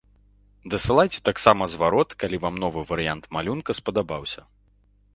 [0.73, 4.41] Дасылайце таксама зварот, калі вам новы варыянт малюнка спадабаўся.